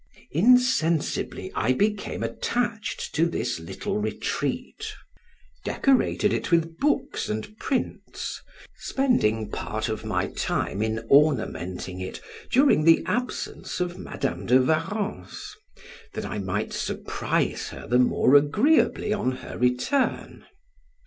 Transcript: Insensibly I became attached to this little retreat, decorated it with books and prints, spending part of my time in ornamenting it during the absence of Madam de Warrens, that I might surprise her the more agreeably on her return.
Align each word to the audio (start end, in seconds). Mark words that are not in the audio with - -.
Insensibly 0.31 1.51
I 1.53 1.73
became 1.73 2.23
attached 2.23 3.13
to 3.13 3.27
this 3.27 3.59
little 3.59 3.99
retreat, 3.99 4.91
decorated 5.63 6.33
it 6.33 6.49
with 6.49 6.79
books 6.79 7.29
and 7.29 7.55
prints, 7.59 8.41
spending 8.77 9.51
part 9.51 9.89
of 9.89 10.03
my 10.03 10.25
time 10.25 10.81
in 10.81 11.05
ornamenting 11.07 11.99
it 12.01 12.19
during 12.51 12.83
the 12.83 13.03
absence 13.05 13.79
of 13.79 13.99
Madam 13.99 14.47
de 14.47 14.59
Warrens, 14.59 15.55
that 16.15 16.25
I 16.25 16.39
might 16.39 16.73
surprise 16.73 17.67
her 17.67 17.85
the 17.85 17.99
more 17.99 18.33
agreeably 18.33 19.13
on 19.13 19.31
her 19.33 19.55
return. 19.55 20.47